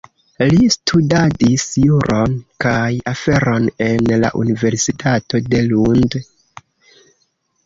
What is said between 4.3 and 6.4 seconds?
universitato de Lund.